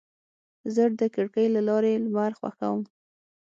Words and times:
زه 0.73 0.83
د 0.99 1.01
کړکۍ 1.15 1.47
له 1.55 1.61
لارې 1.69 2.01
لمر 2.03 2.31
خوښوم. 2.39 2.81